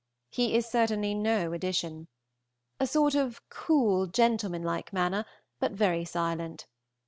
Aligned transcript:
He 0.31 0.55
is 0.55 0.65
certainly 0.65 1.13
no 1.13 1.53
addition. 1.53 2.07
A 2.79 2.87
sort 2.87 3.13
of 3.13 3.39
cool, 3.49 4.07
gentlemanlike 4.07 4.91
manner, 4.91 5.25
but 5.59 5.73
very 5.73 6.05
silent. 6.05 6.65